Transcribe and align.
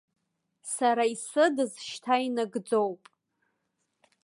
Сара 0.73 1.03
исыдыз 1.13 1.73
шьҭа 1.87 2.15
инагӡоуп. 2.25 3.03